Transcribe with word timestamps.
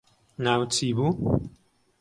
ناوت 0.43 0.69
چی 0.75 0.87
بوو 0.95 1.07